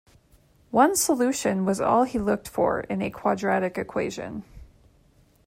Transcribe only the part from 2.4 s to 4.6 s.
for in a quadratic equation.